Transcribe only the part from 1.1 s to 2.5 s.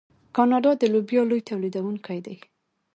لوی تولیدونکی دی.